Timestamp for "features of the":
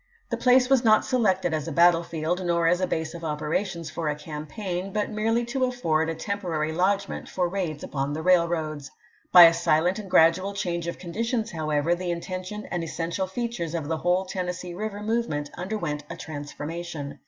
13.27-13.97